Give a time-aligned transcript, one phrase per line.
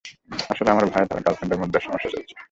[0.49, 2.33] আসলে, আমার ভাই তার গ্রার্লফ্রেন্ডের মধ্যে একটু সমস্যা চলছে।